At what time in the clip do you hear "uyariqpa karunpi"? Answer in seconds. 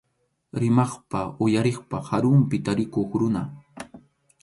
1.45-2.57